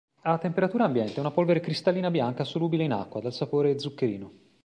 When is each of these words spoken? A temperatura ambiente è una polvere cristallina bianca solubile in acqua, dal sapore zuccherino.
A 0.23 0.39
temperatura 0.39 0.85
ambiente 0.85 1.17
è 1.17 1.19
una 1.19 1.29
polvere 1.29 1.59
cristallina 1.59 2.09
bianca 2.09 2.43
solubile 2.43 2.83
in 2.85 2.91
acqua, 2.91 3.21
dal 3.21 3.33
sapore 3.35 3.77
zuccherino. 3.77 4.31